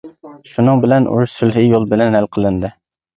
شۇنىڭ 0.51 0.79
بىلەن 0.85 1.05
ئۇرۇش 1.11 1.35
سۈلھى 1.41 1.65
يولى 1.65 1.91
بىلەن 1.91 2.17
ھەل 2.19 2.29
قىلىندى. 2.37 2.73